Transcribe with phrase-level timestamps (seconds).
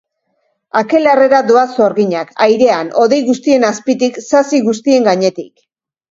[0.79, 5.53] Akelarrera doaz sorginak airean hodei guztien azpitik, sasi guztien gainetik.